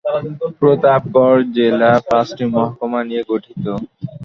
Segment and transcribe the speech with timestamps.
[0.59, 3.65] প্রতাপগড় জেলা পাঁচটি মহকুমা নিয়ে গঠিত।